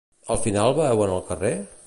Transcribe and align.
Al 0.35 0.39
final 0.45 0.73
beuen 0.81 1.15
al 1.19 1.23
carrer? 1.29 1.55